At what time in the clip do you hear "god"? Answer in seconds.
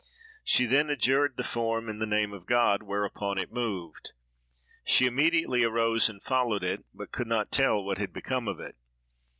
2.47-2.81